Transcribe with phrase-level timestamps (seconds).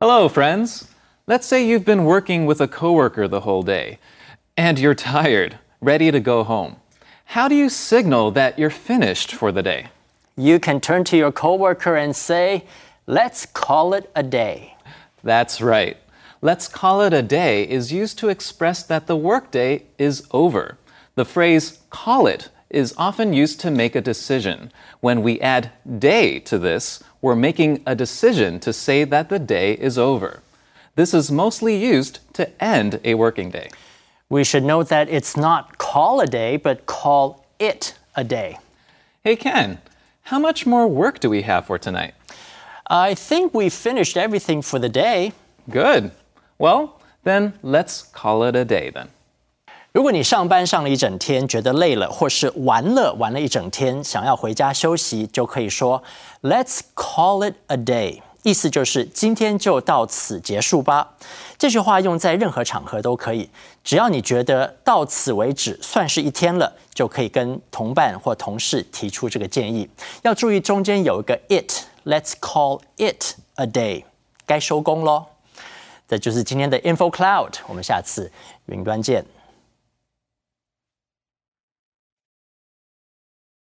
[0.00, 0.86] Hello, friends.
[1.26, 3.98] Let's say you've been working with a coworker the whole day
[4.56, 6.76] and you're tired, ready to go home.
[7.24, 9.88] How do you signal that you're finished for the day?
[10.36, 12.64] You can turn to your coworker and say,
[13.08, 14.76] Let's call it a day.
[15.24, 15.96] That's right.
[16.40, 20.78] Let's call it a day is used to express that the workday is over.
[21.16, 24.70] The phrase call it is often used to make a decision.
[25.00, 29.72] When we add day to this, we're making a decision to say that the day
[29.72, 30.42] is over.
[30.94, 33.70] This is mostly used to end a working day.
[34.28, 38.58] We should note that it's not call a day, but call it a day.
[39.24, 39.78] Hey, Ken,
[40.22, 42.14] how much more work do we have for tonight?
[42.90, 45.32] I think we finished everything for the day.
[45.70, 46.10] Good.
[46.58, 49.08] Well, then let's call it a day then.
[49.92, 56.02] 如果你上班上了一整天，觉得累了，或是玩了玩了一整天，想要回家休息，就可以说
[56.42, 61.14] "Let's call it a day"，意思就是今天就到此结束吧。
[61.56, 63.48] 这句话用在任何场合都可以，
[63.82, 69.88] 只要你觉得到此为止算是一天了，就可以跟同伴或同事提出这个建议。
[70.22, 71.84] 要注意中间有一个 it。
[72.04, 74.04] Let's call it a day，
[74.46, 75.26] 该收工喽。
[76.06, 78.30] 这就是今天的 Info Cloud，我们下次
[78.66, 79.26] 云端见。